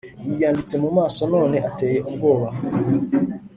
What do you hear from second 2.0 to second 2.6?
ubwoba